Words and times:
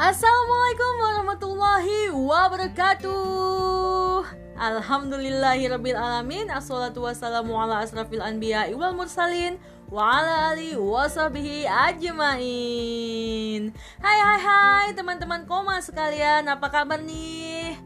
Assalamualaikum 0.00 0.92
warahmatullahi 0.96 2.08
wabarakatuh. 2.08 4.24
Alhamdulillahirabbil 4.56 5.92
alamin 5.92 6.48
Assalatu 6.48 7.04
wassalamu 7.04 7.52
ala 7.60 7.84
asrafil 7.84 8.24
anbiya 8.24 8.72
wal 8.80 8.96
mursalin 8.96 9.60
Wa 9.92 10.24
ala 10.24 10.56
alihi 10.56 10.80
washabihi 10.80 11.68
ajmain. 11.68 13.76
Hai 14.00 14.18
hai 14.24 14.40
hai 14.40 14.88
teman-teman 14.96 15.44
koma 15.44 15.84
sekalian 15.84 16.48
Apa 16.48 16.72
kabar 16.72 17.04
nih? 17.04 17.76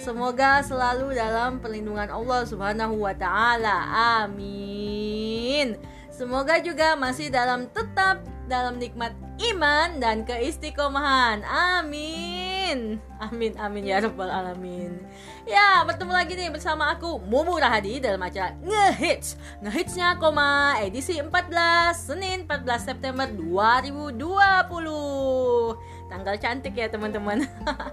Semoga 0.00 0.64
selalu 0.64 1.12
dalam 1.12 1.60
perlindungan 1.60 2.08
Allah 2.08 2.48
subhanahu 2.48 3.04
wa 3.04 3.12
ta'ala. 3.12 3.92
Amin. 4.24 5.76
Semoga 6.08 6.56
juga 6.64 6.96
masih 6.96 7.28
dalam 7.28 7.68
tetap 7.68 8.32
dalam 8.46 8.76
nikmat 8.80 9.12
iman 9.52 10.00
dan 10.00 10.24
keistiqomahan. 10.24 11.44
Amin. 11.44 12.98
Amin 13.20 13.52
amin 13.56 13.84
ya 13.84 14.00
rabbal 14.04 14.28
alamin. 14.28 15.00
Ya, 15.44 15.84
bertemu 15.84 16.12
lagi 16.12 16.32
nih 16.32 16.48
bersama 16.48 16.88
aku 16.96 17.20
Mumu 17.20 17.60
Rahadi 17.60 18.00
dalam 18.00 18.20
acara 18.24 18.56
Ngehits. 18.64 19.36
Ngehitsnya 19.60 20.16
koma 20.16 20.80
edisi 20.80 21.20
14 21.20 21.30
Senin 21.92 22.48
14 22.48 22.88
September 22.88 23.28
2020. 23.28 24.16
Tanggal 26.08 26.34
cantik 26.40 26.74
ya 26.76 26.88
teman-teman. 26.88 27.44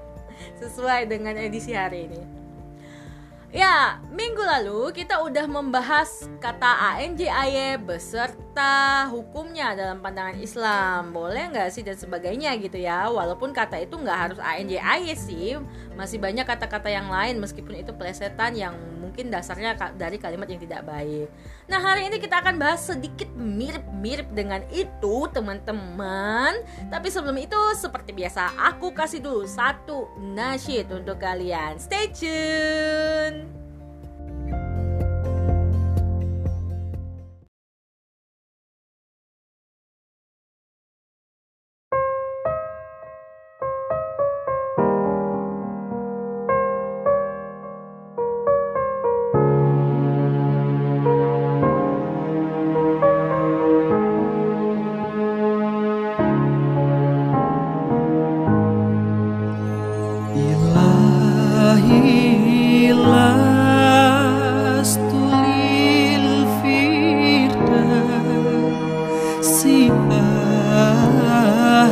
Sesuai 0.64 1.12
dengan 1.12 1.36
edisi 1.38 1.76
hari 1.76 2.08
ini. 2.08 2.41
Ya, 3.52 4.00
minggu 4.08 4.40
lalu 4.40 4.96
kita 4.96 5.20
udah 5.28 5.44
membahas 5.44 6.24
kata 6.40 6.96
ANJAY 6.96 7.76
beserta 7.84 9.12
hukumnya 9.12 9.76
dalam 9.76 10.00
pandangan 10.00 10.40
Islam. 10.40 11.12
Boleh 11.12 11.52
nggak 11.52 11.68
sih 11.68 11.84
dan 11.84 12.00
sebagainya 12.00 12.56
gitu 12.64 12.80
ya. 12.80 13.12
Walaupun 13.12 13.52
kata 13.52 13.84
itu 13.84 14.00
nggak 14.00 14.20
harus 14.24 14.40
ANJAY 14.40 15.12
sih, 15.20 15.60
masih 16.00 16.24
banyak 16.24 16.48
kata-kata 16.48 16.88
yang 16.88 17.12
lain 17.12 17.44
meskipun 17.44 17.84
itu 17.84 17.92
plesetan 17.92 18.56
yang 18.56 18.72
mungkin 19.12 19.28
dasarnya 19.28 19.76
dari 20.00 20.16
kalimat 20.16 20.48
yang 20.48 20.64
tidak 20.64 20.88
baik. 20.88 21.28
Nah, 21.68 21.84
hari 21.84 22.08
ini 22.08 22.16
kita 22.16 22.40
akan 22.40 22.56
bahas 22.56 22.80
sedikit 22.80 23.28
mirip-mirip 23.36 24.32
dengan 24.32 24.64
itu, 24.72 25.28
teman-teman. 25.36 26.64
Tapi 26.88 27.12
sebelum 27.12 27.36
itu, 27.36 27.60
seperti 27.76 28.16
biasa, 28.16 28.56
aku 28.56 28.96
kasih 28.96 29.20
dulu 29.20 29.44
satu 29.44 30.08
nasyid 30.16 30.88
untuk 30.96 31.20
kalian. 31.20 31.76
Stay 31.76 32.08
tune. 32.16 33.61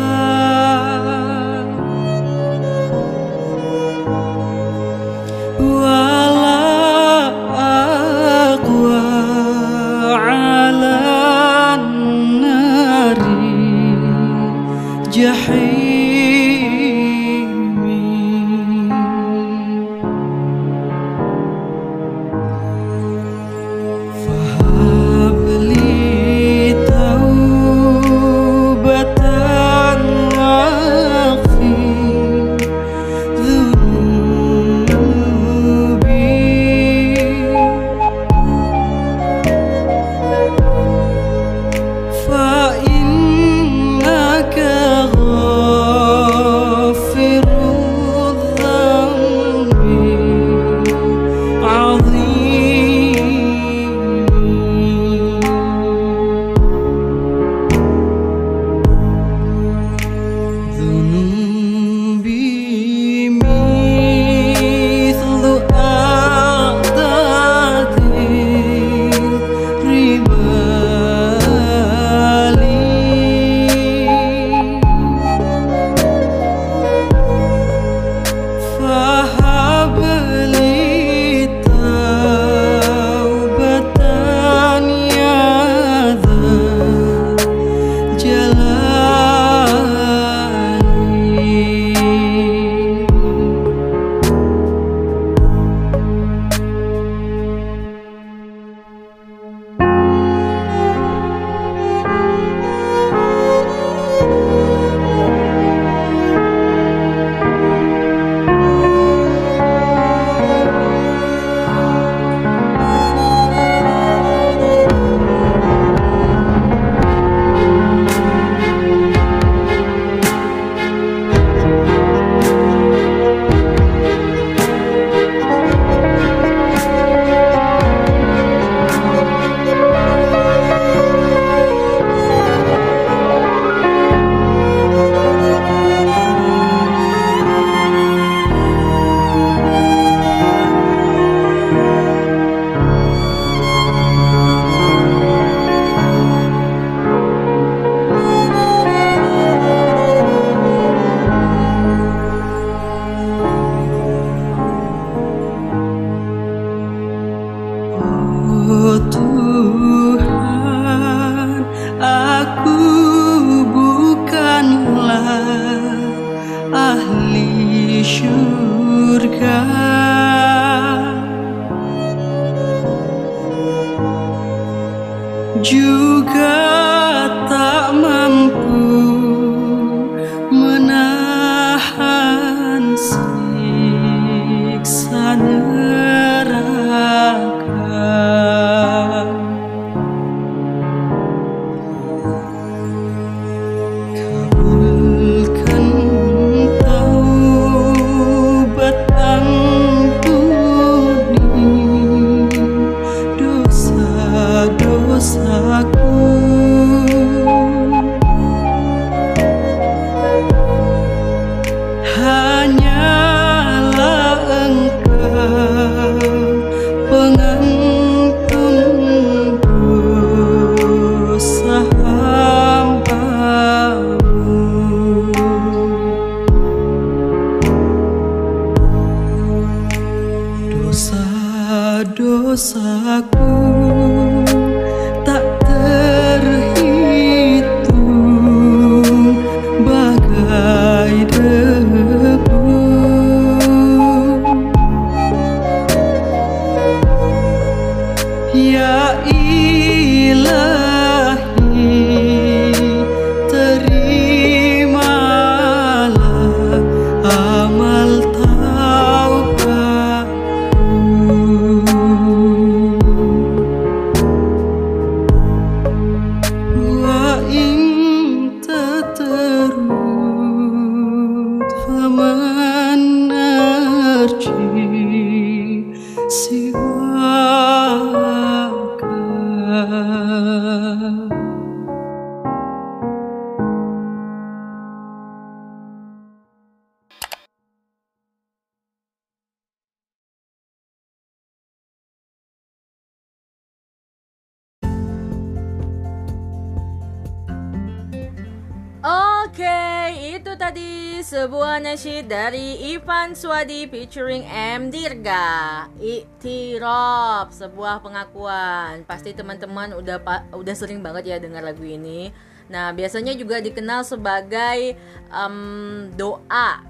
Oke, 299.05 299.85
itu 300.33 300.57
tadi 300.57 301.21
sebuah 301.21 301.77
nasyid 301.77 302.25
dari 302.25 302.97
Ivan 302.97 303.37
Swadi 303.37 303.85
featuring 303.85 304.49
M 304.49 304.89
Dirga. 304.89 305.85
Iktirop, 306.01 307.53
sebuah 307.53 308.01
pengakuan. 308.01 309.05
Pasti 309.05 309.37
teman-teman 309.37 309.93
udah 309.93 310.25
udah 310.57 310.73
sering 310.73 311.05
banget 311.05 311.29
ya 311.29 311.37
dengar 311.37 311.61
lagu 311.61 311.85
ini. 311.85 312.33
Nah, 312.73 312.97
biasanya 312.97 313.37
juga 313.37 313.61
dikenal 313.61 314.09
sebagai 314.09 314.97
um, 315.29 316.09
doa. 316.17 316.81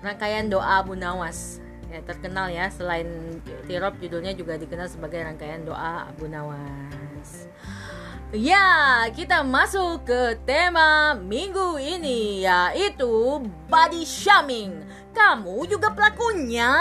Rangkaian 0.00 0.48
doa 0.48 0.80
Abu 0.80 0.96
Nawas. 0.96 1.60
Ya, 1.92 2.00
terkenal 2.00 2.48
ya 2.48 2.72
selain 2.72 3.44
Tirop 3.68 4.00
judulnya 4.00 4.32
juga 4.32 4.56
dikenal 4.56 4.88
sebagai 4.88 5.20
rangkaian 5.20 5.68
doa 5.68 6.08
Abu 6.08 6.32
Nawas. 6.32 7.44
Ya, 8.34 9.06
kita 9.14 9.46
masuk 9.46 10.02
ke 10.02 10.34
tema 10.42 11.14
minggu 11.14 11.78
ini 11.78 12.42
yaitu 12.42 13.38
body 13.70 14.02
shaming. 14.02 14.82
Kamu 15.14 15.62
juga 15.70 15.94
pelakunya? 15.94 16.74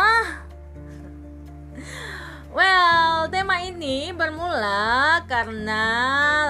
Well, 2.49 3.29
tema 3.29 3.61
ini 3.61 4.09
bermula 4.09 5.21
karena 5.29 5.85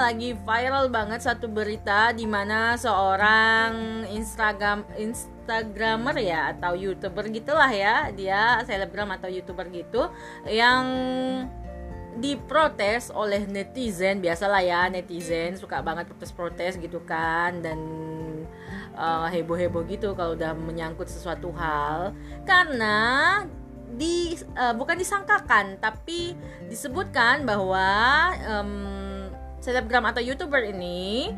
lagi 0.08 0.32
viral 0.48 0.88
banget 0.88 1.28
satu 1.28 1.52
berita 1.52 2.16
di 2.16 2.24
mana 2.24 2.80
seorang 2.80 4.08
Instagram 4.08 4.88
Instagramer 4.96 6.16
ya 6.24 6.56
atau 6.56 6.72
YouTuber 6.72 7.36
gitulah 7.36 7.68
ya, 7.68 8.16
dia 8.16 8.64
selebgram 8.64 9.12
atau 9.12 9.28
YouTuber 9.28 9.68
gitu 9.76 10.08
yang 10.48 10.88
diprotes 12.16 13.12
oleh 13.12 13.44
netizen 13.44 14.24
biasalah 14.24 14.64
ya 14.64 14.88
netizen 14.88 15.60
suka 15.60 15.84
banget 15.84 16.08
protes-protes 16.08 16.80
gitu 16.80 17.04
kan 17.04 17.60
dan 17.60 17.80
uh, 18.96 19.28
heboh-heboh 19.28 19.84
gitu 19.88 20.16
kalau 20.16 20.34
udah 20.34 20.56
menyangkut 20.56 21.12
sesuatu 21.12 21.52
hal. 21.54 22.16
Karena 22.48 23.44
di 23.96 24.36
uh, 24.60 24.76
bukan 24.76 25.00
disangkakan 25.00 25.80
tapi 25.80 26.36
disebutkan 26.68 27.48
bahwa 27.48 27.88
um, 28.44 28.74
selebgram 29.64 30.04
atau 30.06 30.20
youtuber 30.20 30.62
ini 30.68 31.32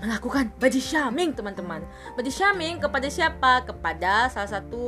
melakukan 0.00 0.48
body 0.56 0.80
shaming 0.80 1.36
teman-teman. 1.36 1.84
Body 2.16 2.32
shaming 2.32 2.80
kepada 2.80 3.06
siapa? 3.12 3.68
Kepada 3.68 4.32
salah 4.32 4.48
satu 4.48 4.84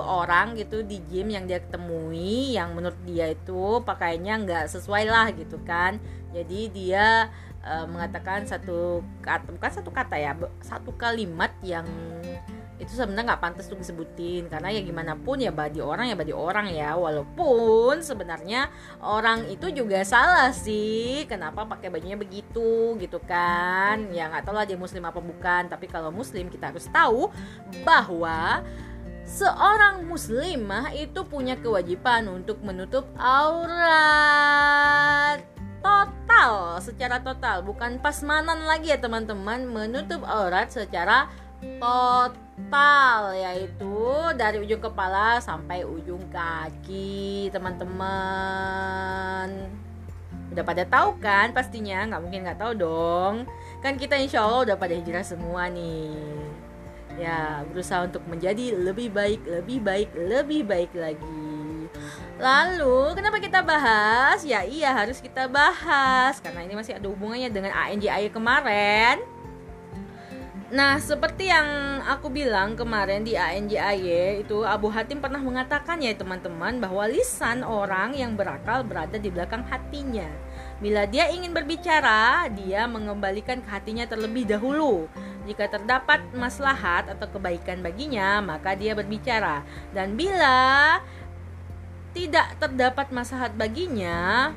orang 0.00 0.56
gitu 0.56 0.80
di 0.80 1.04
gym 1.06 1.28
yang 1.28 1.44
dia 1.44 1.60
ketemui 1.60 2.56
yang 2.56 2.72
menurut 2.72 2.96
dia 3.04 3.30
itu 3.36 3.84
pakainya 3.84 4.40
nggak 4.40 4.64
sesuai 4.72 5.04
lah 5.06 5.28
gitu 5.36 5.60
kan. 5.68 6.00
Jadi 6.32 6.72
dia 6.72 7.28
uh, 7.60 7.84
mengatakan 7.84 8.48
satu 8.48 9.04
kata 9.20 9.52
bukan 9.52 9.72
satu 9.72 9.90
kata 9.92 10.16
ya 10.16 10.32
satu 10.64 10.96
kalimat 10.96 11.52
yang 11.60 11.84
itu 12.76 12.92
sebenarnya 12.92 13.32
nggak 13.32 13.40
pantas 13.40 13.72
tuh 13.72 13.80
disebutin 13.80 14.52
karena 14.52 14.68
ya 14.68 14.84
gimana 14.84 15.16
pun 15.16 15.40
ya 15.40 15.48
badi 15.48 15.80
orang 15.80 16.12
ya 16.12 16.16
badi 16.16 16.36
orang 16.36 16.68
ya. 16.68 16.92
Walaupun 16.92 18.04
sebenarnya 18.04 18.68
orang 19.00 19.48
itu 19.48 19.72
juga 19.72 20.04
salah 20.04 20.52
sih 20.52 21.24
kenapa 21.24 21.64
pakai 21.64 21.88
bajunya 21.88 22.20
begitu 22.20 23.00
gitu 23.00 23.16
kan. 23.24 24.12
Ya 24.12 24.28
nggak 24.28 24.44
tahu 24.44 24.54
lah 24.60 24.68
dia 24.68 24.76
muslim 24.76 25.08
apa 25.08 25.24
bukan 25.24 25.72
tapi 25.72 25.88
kalau 25.88 26.12
muslim 26.12 26.52
kita 26.52 26.68
harus 26.68 26.84
tahu 26.92 27.32
bahwa 27.80 28.60
seorang 29.24 30.04
muslimah 30.04 30.92
itu 30.92 31.24
punya 31.24 31.56
kewajiban 31.56 32.28
untuk 32.28 32.60
menutup 32.60 33.08
aurat 33.16 33.80
total 35.80 36.76
secara 36.84 37.24
total. 37.24 37.64
Bukan 37.64 38.04
pasmanan 38.04 38.68
lagi 38.68 38.92
ya 38.92 39.00
teman-teman. 39.00 39.64
Menutup 39.64 40.20
aurat 40.28 40.68
secara 40.68 41.32
total 41.80 42.45
yaitu 43.36 44.00
dari 44.34 44.56
ujung 44.64 44.80
kepala 44.80 45.40
sampai 45.44 45.84
ujung 45.84 46.24
kaki 46.32 47.52
teman-teman. 47.52 49.48
Udah 50.56 50.64
pada 50.64 50.88
tahu 50.88 51.20
kan 51.20 51.52
pastinya? 51.52 52.08
Nggak 52.08 52.22
mungkin 52.24 52.40
nggak 52.48 52.60
tahu 52.60 52.72
dong. 52.72 53.44
Kan 53.84 54.00
kita 54.00 54.16
insya 54.16 54.40
Allah 54.40 54.72
udah 54.72 54.76
pada 54.80 54.96
hijrah 54.96 55.20
semua 55.20 55.68
nih. 55.68 56.16
Ya 57.20 57.64
berusaha 57.68 58.08
untuk 58.08 58.24
menjadi 58.24 58.72
lebih 58.72 59.12
baik 59.12 59.44
lebih 59.44 59.78
baik 59.84 60.08
lebih 60.16 60.64
baik 60.64 60.92
lagi. 60.96 61.46
Lalu, 62.36 63.16
kenapa 63.16 63.40
kita 63.40 63.64
bahas? 63.64 64.44
Ya 64.44 64.60
iya 64.64 64.92
harus 64.92 65.24
kita 65.24 65.48
bahas. 65.48 66.36
Karena 66.44 66.60
ini 66.64 66.76
masih 66.76 67.00
ada 67.00 67.08
hubungannya 67.08 67.48
dengan 67.48 67.72
ANJAY 67.72 68.28
kemarin. 68.28 69.35
Nah, 70.66 70.98
seperti 70.98 71.46
yang 71.46 72.02
aku 72.02 72.26
bilang 72.26 72.74
kemarin 72.74 73.22
di 73.22 73.38
ANJAY 73.38 74.42
itu 74.42 74.66
Abu 74.66 74.90
Hatim 74.90 75.22
pernah 75.22 75.38
mengatakan 75.38 76.02
ya 76.02 76.10
teman-teman 76.10 76.82
bahwa 76.82 77.06
lisan 77.06 77.62
orang 77.62 78.18
yang 78.18 78.34
berakal 78.34 78.82
berada 78.82 79.14
di 79.14 79.30
belakang 79.30 79.62
hatinya. 79.70 80.26
Bila 80.82 81.06
dia 81.06 81.30
ingin 81.30 81.54
berbicara, 81.54 82.50
dia 82.50 82.82
mengembalikan 82.90 83.62
ke 83.62 83.68
hatinya 83.70 84.10
terlebih 84.10 84.42
dahulu. 84.42 85.06
Jika 85.46 85.70
terdapat 85.70 86.26
maslahat 86.34 87.14
atau 87.14 87.30
kebaikan 87.30 87.78
baginya, 87.78 88.42
maka 88.42 88.74
dia 88.74 88.98
berbicara. 88.98 89.62
Dan 89.94 90.18
bila 90.18 90.98
tidak 92.10 92.58
terdapat 92.58 93.14
maslahat 93.14 93.54
baginya, 93.54 94.50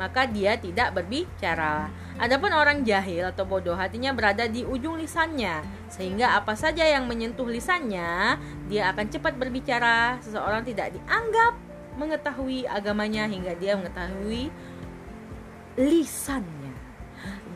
maka 0.00 0.24
dia 0.24 0.56
tidak 0.56 0.96
berbicara. 0.96 1.92
Adapun 2.16 2.56
orang 2.56 2.80
jahil 2.88 3.28
atau 3.28 3.44
bodoh 3.44 3.76
hatinya 3.76 4.16
berada 4.16 4.48
di 4.48 4.64
ujung 4.64 4.96
lisannya, 4.96 5.60
sehingga 5.92 6.40
apa 6.40 6.56
saja 6.56 6.88
yang 6.88 7.04
menyentuh 7.04 7.44
lisannya, 7.44 8.40
dia 8.72 8.88
akan 8.88 9.06
cepat 9.12 9.36
berbicara. 9.36 10.16
Seseorang 10.24 10.64
tidak 10.64 10.96
dianggap 10.96 11.52
mengetahui 12.00 12.64
agamanya 12.64 13.28
hingga 13.28 13.52
dia 13.60 13.76
mengetahui 13.76 14.48
lisannya. 15.76 16.72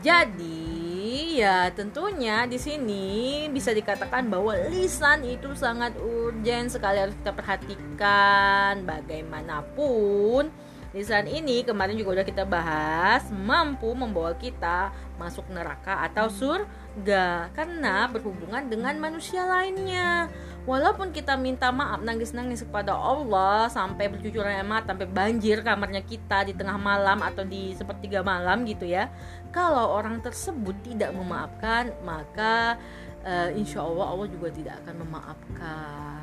Jadi, 0.05 1.41
ya 1.41 1.73
tentunya 1.73 2.45
di 2.45 2.61
sini 2.61 3.05
bisa 3.49 3.73
dikatakan 3.73 4.29
bahwa 4.29 4.53
lisan 4.69 5.25
itu 5.25 5.57
sangat 5.57 5.97
urgen 5.97 6.69
sekali 6.69 7.01
harus 7.01 7.17
kita 7.17 7.33
perhatikan 7.33 8.85
bagaimanapun 8.85 10.53
Lisan 10.95 11.27
ini 11.27 11.59
kemarin 11.67 11.99
juga 11.99 12.15
udah 12.15 12.25
kita 12.25 12.47
bahas 12.47 13.27
mampu 13.27 13.91
membawa 13.91 14.31
kita 14.39 14.95
masuk 15.19 15.43
neraka 15.51 16.07
atau 16.07 16.31
surga 16.31 17.51
karena 17.51 18.07
berhubungan 18.07 18.63
dengan 18.71 18.95
manusia 18.95 19.43
lainnya. 19.43 20.31
Walaupun 20.63 21.11
kita 21.11 21.35
minta 21.35 21.67
maaf 21.67 21.99
nangis-nangis 21.99 22.63
kepada 22.63 22.95
Allah 22.95 23.67
sampai 23.67 24.07
bercucuran 24.07 24.55
air 24.55 24.63
sampai 24.63 25.03
banjir 25.03 25.67
kamarnya 25.67 25.99
kita 25.99 26.47
di 26.47 26.55
tengah 26.55 26.79
malam 26.79 27.19
atau 27.19 27.43
di 27.43 27.75
sepertiga 27.75 28.23
malam 28.23 28.63
gitu 28.63 28.87
ya. 28.87 29.11
Kalau 29.51 29.99
orang 29.99 30.23
tersebut 30.23 30.79
tidak 30.79 31.11
memaafkan 31.11 31.91
maka 32.07 32.79
uh, 33.27 33.51
insya 33.51 33.83
Allah 33.83 34.15
Allah 34.15 34.27
juga 34.31 34.47
tidak 34.47 34.79
akan 34.87 34.95
memaafkan 35.03 36.14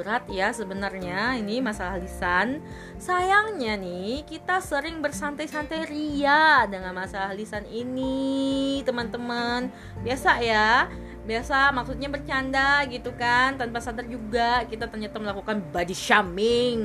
berat 0.00 0.24
ya 0.32 0.48
sebenarnya 0.48 1.36
ini 1.36 1.60
masalah 1.60 2.00
lisan. 2.00 2.64
Sayangnya 2.96 3.76
nih 3.76 4.24
kita 4.24 4.64
sering 4.64 5.04
bersantai-santai 5.04 5.84
ria 5.84 6.64
dengan 6.64 6.96
masalah 6.96 7.36
lisan 7.36 7.68
ini, 7.68 8.80
teman-teman. 8.88 9.68
Biasa 10.00 10.40
ya. 10.40 10.88
Biasa 11.28 11.68
maksudnya 11.76 12.08
bercanda 12.08 12.80
gitu 12.88 13.12
kan, 13.12 13.60
tanpa 13.60 13.78
sadar 13.84 14.08
juga 14.08 14.64
kita 14.64 14.88
ternyata 14.88 15.20
melakukan 15.20 15.60
body 15.68 15.92
shaming 15.92 16.80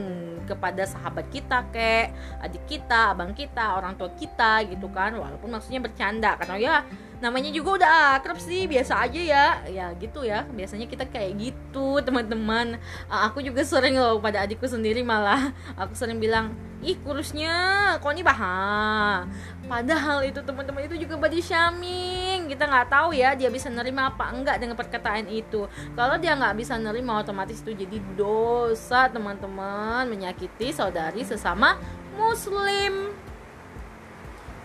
kepada 0.46 0.86
sahabat 0.86 1.26
kita 1.34 1.66
kek, 1.74 2.14
adik 2.40 2.64
kita, 2.70 3.12
abang 3.12 3.34
kita, 3.34 3.76
orang 3.76 3.98
tua 3.98 4.14
kita 4.14 4.64
gitu 4.70 4.88
kan. 4.94 5.18
Walaupun 5.18 5.50
maksudnya 5.50 5.82
bercanda 5.82 6.38
karena 6.38 6.58
ya 6.58 6.76
namanya 7.24 7.48
juga 7.50 7.82
udah 7.82 7.92
akrab 8.22 8.38
sih 8.38 8.70
biasa 8.70 9.10
aja 9.10 9.22
ya. 9.22 9.46
Ya 9.68 9.86
gitu 9.98 10.22
ya. 10.22 10.46
Biasanya 10.54 10.86
kita 10.86 11.10
kayak 11.10 11.36
gitu 11.42 12.00
teman-teman. 12.06 12.78
Aku 13.10 13.42
juga 13.42 13.66
sering 13.66 13.98
loh 13.98 14.22
pada 14.22 14.46
adikku 14.46 14.70
sendiri 14.70 15.02
malah. 15.02 15.52
Aku 15.76 15.98
sering 15.98 16.22
bilang 16.22 16.54
ih 16.86 16.98
kurusnya 17.02 17.54
kok 17.98 18.14
ini 18.14 18.22
baha? 18.22 19.26
Padahal 19.66 20.22
itu 20.22 20.38
teman-teman 20.46 20.86
itu 20.86 21.02
juga 21.02 21.18
body 21.18 21.42
shaming. 21.42 22.46
Kita 22.46 22.70
nggak 22.70 22.88
tahu 22.94 23.18
ya 23.18 23.34
dia 23.34 23.50
bisa 23.50 23.74
nerima 23.74 24.14
apa 24.14 24.30
enggak 24.30 24.62
dengan 24.62 24.78
perkataan 24.78 25.26
itu. 25.26 25.66
Kalau 25.98 26.16
dia 26.22 26.38
nggak 26.38 26.54
bisa 26.54 26.78
nerima 26.78 27.18
otomatis 27.18 27.66
itu 27.66 27.74
jadi 27.74 27.98
dosa 28.14 29.10
teman-teman. 29.10 30.06
Menyakiti 30.06 30.70
saudari 30.70 31.26
sesama 31.26 31.82
muslim. 32.14 33.10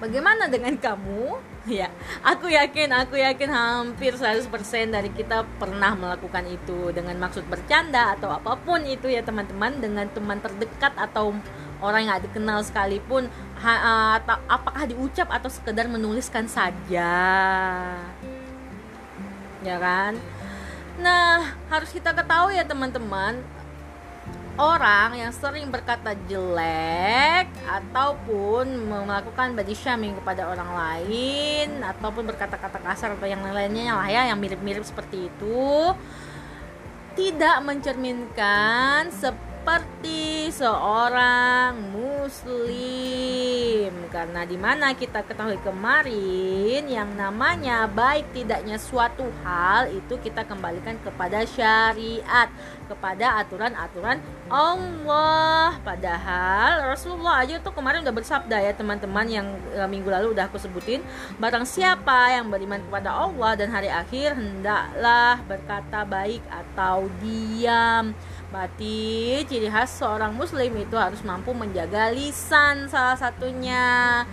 Bagaimana 0.01 0.49
dengan 0.49 0.77
kamu? 0.77 1.25
Ya, 1.69 1.93
aku 2.25 2.49
yakin, 2.49 2.89
aku 2.89 3.21
yakin 3.21 3.53
hampir 3.53 4.17
100% 4.17 4.49
dari 4.89 5.13
kita 5.13 5.45
pernah 5.61 5.93
melakukan 5.93 6.49
itu 6.49 6.89
dengan 6.89 7.21
maksud 7.21 7.45
bercanda 7.53 8.17
atau 8.17 8.33
apa 8.33 8.57
pun 8.57 8.81
itu 8.89 9.13
ya 9.13 9.21
teman-teman. 9.21 9.77
Dengan 9.77 10.09
teman 10.09 10.41
terdekat 10.41 10.97
atau 10.97 11.37
orang 11.81 12.07
yang 12.07 12.13
gak 12.17 12.25
dikenal 12.31 12.61
sekalipun 12.65 13.29
ha, 13.61 13.73
atau 14.21 14.37
apakah 14.49 14.85
diucap 14.89 15.29
atau 15.29 15.49
sekedar 15.49 15.89
menuliskan 15.89 16.49
saja. 16.49 17.13
Ya 19.61 19.77
kan? 19.77 20.17
Nah 21.01 21.57
harus 21.69 21.91
kita 21.93 22.13
ketahui 22.13 22.57
ya 22.57 22.65
teman-teman. 22.65 23.41
Orang 24.61 25.17
yang 25.17 25.33
sering 25.33 25.73
berkata 25.73 26.13
jelek 26.29 27.49
ataupun 27.65 28.93
melakukan 28.93 29.57
body 29.57 29.73
shaming 29.73 30.13
kepada 30.21 30.53
orang 30.53 30.69
lain 30.77 31.81
ataupun 31.81 32.29
berkata-kata 32.29 32.77
kasar 32.85 33.17
atau 33.17 33.25
yang 33.25 33.41
lainnya 33.41 33.97
lah 33.97 34.05
ya 34.05 34.29
yang 34.29 34.37
mirip-mirip 34.37 34.85
seperti 34.85 35.33
itu 35.33 35.97
tidak 37.17 37.57
mencerminkan 37.65 39.09
seorang 40.61 41.97
muslim. 41.97 43.89
Karena 44.13 44.45
di 44.45 44.61
mana 44.61 44.93
kita 44.93 45.25
ketahui 45.25 45.57
kemarin 45.65 46.85
yang 46.85 47.17
namanya 47.17 47.89
baik 47.89 48.29
tidaknya 48.37 48.77
suatu 48.77 49.25
hal 49.41 49.89
itu 49.89 50.21
kita 50.21 50.45
kembalikan 50.45 51.01
kepada 51.01 51.49
syariat 51.49 52.53
kepada 52.91 53.41
aturan-aturan 53.41 54.21
Allah. 54.53 55.81
Padahal 55.81 56.93
Rasulullah 56.93 57.41
aja 57.41 57.57
tuh 57.63 57.73
kemarin 57.73 58.05
udah 58.05 58.13
bersabda 58.13 58.61
ya 58.61 58.77
teman-teman 58.77 59.27
yang 59.31 59.47
e, 59.73 59.81
minggu 59.89 60.11
lalu 60.11 60.37
udah 60.37 60.51
aku 60.51 60.59
sebutin 60.59 61.01
barang 61.39 61.65
siapa 61.65 62.37
yang 62.37 62.53
beriman 62.53 62.85
kepada 62.85 63.15
Allah 63.15 63.57
dan 63.57 63.73
hari 63.73 63.89
akhir 63.89 64.37
hendaklah 64.37 65.41
berkata 65.47 66.05
baik 66.05 66.43
atau 66.51 67.07
diam 67.23 68.13
Berarti 68.51 69.41
ciri 69.47 69.71
khas 69.71 69.95
seorang 69.95 70.35
muslim 70.35 70.75
itu 70.75 70.99
harus 70.99 71.23
mampu 71.23 71.55
menjaga 71.55 72.11
lisan 72.11 72.91
salah 72.91 73.15
satunya. 73.15 74.27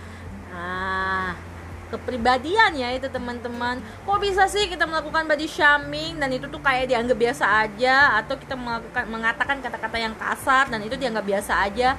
Nah, 0.49 1.37
kepribadian 1.93 2.73
ya 2.75 2.97
itu 2.97 3.07
teman-teman. 3.07 3.77
Kok 4.03 4.19
bisa 4.19 4.49
sih 4.49 4.67
kita 4.67 4.89
melakukan 4.89 5.29
body 5.29 5.47
shaming 5.47 6.17
dan 6.17 6.33
itu 6.33 6.49
tuh 6.49 6.59
kayak 6.59 6.89
dianggap 6.89 7.13
biasa 7.13 7.45
aja? 7.69 8.17
Atau 8.17 8.35
kita 8.41 8.57
melakukan 8.57 9.05
mengatakan 9.05 9.61
kata-kata 9.61 9.97
yang 10.01 10.17
kasar 10.17 10.65
dan 10.67 10.81
itu 10.81 10.97
dianggap 10.97 11.23
biasa 11.23 11.53
aja 11.69 11.93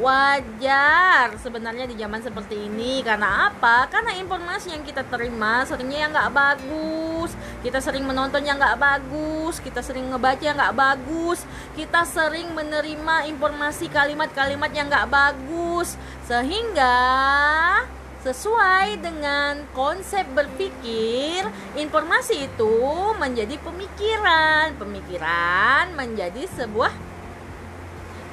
wajar 0.00 1.36
sebenarnya 1.36 1.90
di 1.90 1.98
zaman 1.98 2.22
seperti 2.22 2.56
ini. 2.70 3.02
Karena 3.04 3.52
apa? 3.52 3.90
Karena 3.90 4.16
informasi 4.16 4.72
yang 4.72 4.86
kita 4.86 5.04
terima 5.04 5.66
seringnya 5.68 6.08
yang 6.08 6.12
nggak 6.14 6.32
bagus. 6.32 7.36
Kita 7.60 7.82
sering 7.82 8.06
menonton 8.06 8.46
yang 8.46 8.56
nggak 8.56 8.78
bagus. 8.80 9.60
Kita 9.60 9.84
sering 9.84 10.08
ngebaca 10.08 10.40
yang 10.40 10.56
nggak 10.56 10.76
bagus. 10.78 11.44
Kita 11.76 12.06
sering 12.06 12.54
menerima 12.54 13.28
informasi 13.28 13.90
kalimat-kalimat 13.92 14.70
yang 14.72 14.88
nggak 14.88 15.10
bagus. 15.10 15.98
Sehingga 16.24 16.96
Sesuai 18.22 19.02
dengan 19.02 19.66
konsep 19.74 20.22
berpikir, 20.30 21.42
informasi 21.74 22.46
itu 22.46 22.78
menjadi 23.18 23.58
pemikiran. 23.58 24.78
Pemikiran 24.78 25.90
menjadi 25.98 26.46
sebuah 26.54 26.94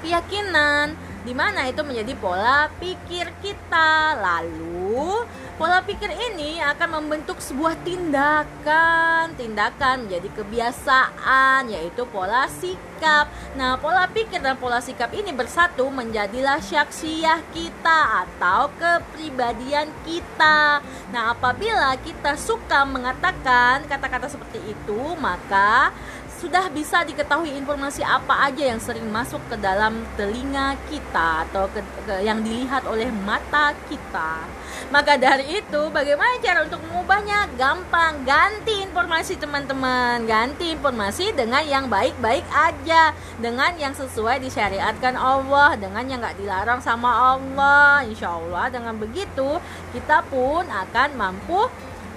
keyakinan 0.05 0.93
di 1.27 1.33
mana 1.35 1.67
itu 1.67 1.83
menjadi 1.83 2.13
pola 2.15 2.71
pikir 2.79 3.27
kita. 3.43 4.15
Lalu, 4.19 5.27
pola 5.59 5.83
pikir 5.83 6.07
ini 6.07 6.63
akan 6.63 7.03
membentuk 7.03 7.43
sebuah 7.43 7.75
tindakan. 7.83 9.35
Tindakan 9.35 10.07
menjadi 10.07 10.29
kebiasaan, 10.39 11.67
yaitu 11.67 12.07
pola 12.07 12.47
sikap. 12.47 13.27
Nah, 13.59 13.75
pola 13.79 14.07
pikir 14.07 14.39
dan 14.39 14.55
pola 14.55 14.79
sikap 14.79 15.11
ini 15.11 15.35
bersatu 15.35 15.91
menjadilah 15.91 16.63
syaksiah 16.63 17.43
kita 17.51 18.27
atau 18.27 18.71
kepribadian 18.79 19.91
kita. 20.07 20.79
Nah, 21.11 21.35
apabila 21.35 21.99
kita 21.99 22.39
suka 22.39 22.88
mengatakan 22.88 23.83
kata-kata 23.91 24.31
seperti 24.31 24.61
itu, 24.71 25.01
maka 25.19 25.91
sudah 26.39 26.72
bisa 26.72 27.03
diketahui 27.03 27.51
informasi 27.60 28.00
apa 28.00 28.48
aja 28.48 28.72
yang 28.72 28.79
sering 28.79 29.12
masuk 29.12 29.43
ke 29.51 29.60
dalam 29.60 30.08
telinga 30.15 30.79
kita 30.88 31.43
atau 31.43 31.67
ke, 31.67 31.84
ke, 32.08 32.24
yang 32.24 32.39
dilihat 32.39 32.88
oleh 32.88 33.12
mata 33.27 33.75
kita. 33.91 34.48
Maka 34.89 35.19
dari 35.19 35.60
itu, 35.60 35.81
bagaimana 35.91 36.39
cara 36.39 36.63
untuk 36.63 36.79
mengubahnya? 36.88 37.51
Gampang, 37.60 38.24
ganti 38.24 38.79
informasi 38.79 39.36
teman-teman, 39.36 40.24
ganti 40.24 40.72
informasi 40.72 41.36
dengan 41.36 41.62
yang 41.67 41.86
baik-baik 41.91 42.48
aja, 42.55 43.12
dengan 43.38 43.75
yang 43.75 43.91
sesuai 43.91 44.39
disyariatkan 44.39 45.19
Allah, 45.19 45.75
dengan 45.75 46.08
yang 46.08 46.24
nggak 46.24 46.39
dilarang 46.39 46.79
sama 46.79 47.36
Allah. 47.36 48.08
Insya 48.08 48.31
Allah 48.31 48.72
dengan 48.72 48.96
begitu 48.96 49.60
kita 49.91 50.24
pun 50.31 50.63
akan 50.63 51.10
mampu 51.19 51.67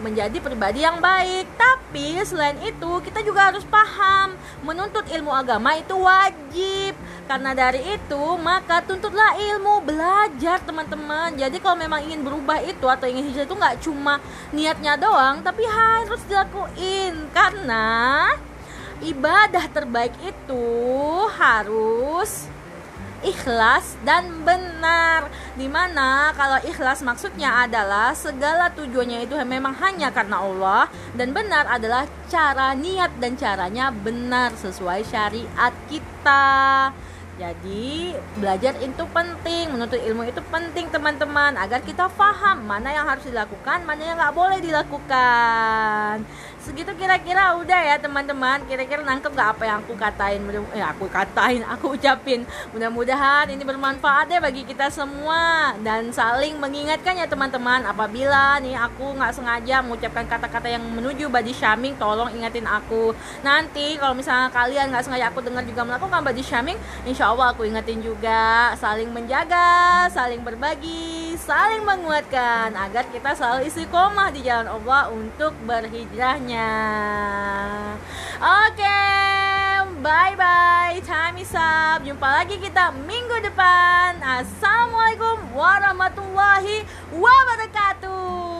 menjadi 0.02 0.42
pribadi 0.42 0.82
yang 0.82 0.98
baik. 0.98 1.46
Tapi 1.54 2.18
selain 2.26 2.58
itu, 2.60 2.90
kita 3.06 3.22
juga 3.22 3.54
harus 3.54 3.62
paham 3.62 4.34
menuntut 4.66 5.06
ilmu 5.06 5.30
agama 5.30 5.78
itu 5.78 5.94
wajib. 5.94 6.98
Karena 7.30 7.54
dari 7.54 7.96
itu, 7.96 8.22
maka 8.42 8.82
tuntutlah 8.82 9.38
ilmu, 9.38 9.86
belajar 9.86 10.58
teman-teman. 10.66 11.38
Jadi 11.38 11.62
kalau 11.62 11.78
memang 11.78 12.02
ingin 12.02 12.26
berubah 12.26 12.60
itu 12.60 12.84
atau 12.90 13.06
ingin 13.06 13.30
hijrah 13.30 13.46
itu 13.46 13.56
nggak 13.56 13.78
cuma 13.86 14.18
niatnya 14.50 14.98
doang, 14.98 15.40
tapi 15.40 15.62
harus 15.64 16.20
dilakuin. 16.26 17.30
Karena 17.30 18.28
ibadah 19.00 19.64
terbaik 19.70 20.12
itu 20.20 20.66
harus 21.38 22.51
ikhlas 23.22 23.96
dan 24.02 24.42
benar. 24.44 25.30
Di 25.54 25.66
mana 25.70 26.34
kalau 26.34 26.58
ikhlas 26.66 27.02
maksudnya 27.06 27.64
adalah 27.64 28.12
segala 28.12 28.70
tujuannya 28.74 29.26
itu 29.26 29.34
memang 29.42 29.74
hanya 29.78 30.10
karena 30.10 30.42
Allah 30.42 30.90
dan 31.14 31.30
benar 31.30 31.66
adalah 31.70 32.04
cara 32.26 32.74
niat 32.74 33.16
dan 33.22 33.38
caranya 33.38 33.94
benar 33.94 34.52
sesuai 34.58 35.06
syariat 35.06 35.74
kita. 35.86 36.90
Jadi 37.42 38.14
belajar 38.38 38.78
itu 38.78 39.02
penting, 39.10 39.74
menuntut 39.74 39.98
ilmu 39.98 40.22
itu 40.30 40.38
penting 40.46 40.86
teman-teman 40.94 41.58
agar 41.58 41.82
kita 41.82 42.06
paham 42.14 42.62
mana 42.62 42.94
yang 42.94 43.02
harus 43.02 43.26
dilakukan, 43.26 43.82
mana 43.82 43.98
yang 43.98 44.14
nggak 44.14 44.30
boleh 44.30 44.62
dilakukan. 44.62 46.22
Segitu 46.62 46.94
kira-kira 46.94 47.58
udah 47.58 47.80
ya 47.82 47.98
teman-teman. 47.98 48.62
Kira-kira 48.70 49.02
nangkep 49.02 49.34
gak 49.34 49.58
apa 49.58 49.66
yang 49.66 49.82
aku 49.82 49.98
katain? 49.98 50.38
Ya 50.78 50.94
aku 50.94 51.10
katain 51.10 51.66
aku 51.74 51.98
ucapin. 51.98 52.46
Mudah-mudahan 52.70 53.50
ini 53.50 53.66
bermanfaat 53.66 54.30
ya 54.30 54.38
bagi 54.38 54.62
kita 54.62 54.86
semua. 54.86 55.74
Dan 55.82 56.14
saling 56.14 56.62
mengingatkan 56.62 57.18
ya 57.18 57.26
teman-teman. 57.26 57.82
Apabila 57.82 58.62
nih 58.62 58.78
aku 58.78 59.10
nggak 59.18 59.34
sengaja 59.34 59.82
mengucapkan 59.82 60.22
kata-kata 60.30 60.70
yang 60.70 60.86
menuju 60.86 61.26
body 61.26 61.50
shaming 61.50 61.98
tolong 61.98 62.30
ingatin 62.30 62.70
aku. 62.70 63.10
Nanti 63.42 63.98
kalau 63.98 64.14
misalnya 64.14 64.46
kalian 64.54 64.94
nggak 64.94 65.02
sengaja 65.02 65.34
aku 65.34 65.42
dengar 65.42 65.66
juga 65.66 65.82
melakukan 65.82 66.22
body 66.22 66.46
shaming 66.46 66.78
insya 67.02 67.31
Allah 67.32 67.56
aku 67.56 67.64
ingetin 67.64 68.04
juga 68.04 68.76
saling 68.76 69.08
menjaga 69.08 70.04
saling 70.12 70.44
berbagi 70.44 71.32
saling 71.40 71.80
menguatkan 71.80 72.76
agar 72.76 73.08
kita 73.08 73.32
selalu 73.32 73.72
istiqomah 73.72 74.28
di 74.36 74.44
jalan 74.44 74.68
Allah 74.68 75.08
untuk 75.08 75.56
berhijrahnya. 75.64 76.68
Oke, 78.36 79.00
bye 80.04 80.36
bye. 80.36 81.00
Time 81.08 81.40
is 81.40 81.56
up. 81.56 82.04
Jumpa 82.04 82.44
lagi 82.44 82.60
kita 82.60 82.92
minggu 83.00 83.48
depan. 83.48 84.20
Assalamualaikum 84.20 85.56
warahmatullahi 85.56 86.84
wabarakatuh. 87.16 88.51